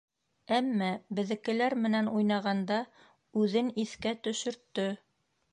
Әммә 0.59 0.87
беҙҙекеләр 1.19 1.75
менән 1.83 2.09
уйнағанда 2.21 2.81
үҙен 3.45 3.73
иҫкә 3.85 4.19
төшөрттө! 4.29 4.91